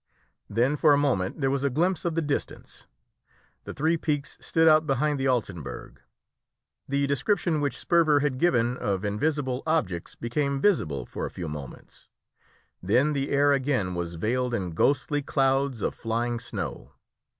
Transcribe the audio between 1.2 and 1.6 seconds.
there